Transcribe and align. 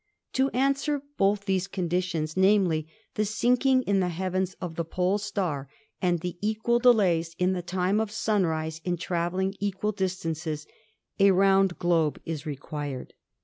To 0.33 0.49
answer 0.49 1.03
both 1.17 1.45
these 1.45 1.67
conditions— 1.67 2.35
namely, 2.35 2.87
the 3.13 3.23
sinking 3.23 3.83
in 3.83 3.99
the 3.99 4.09
heavens 4.09 4.55
of 4.59 4.73
the 4.75 4.83
Pole 4.83 5.19
Star 5.19 5.69
and 6.01 6.21
the 6.21 6.39
equal 6.41 6.79
delays 6.79 7.35
in 7.37 7.53
the 7.53 7.61
time 7.61 7.99
of 7.99 8.09
sunrise 8.09 8.81
in 8.83 8.97
traveling 8.97 9.53
equal 9.59 9.91
distances— 9.91 10.65
a 11.19 11.29
round 11.29 11.77
globe 11.77 12.19
is 12.25 12.47
required. 12.47 13.13